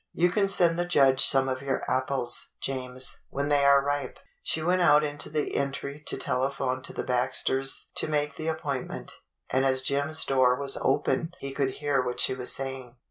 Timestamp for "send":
0.47-0.79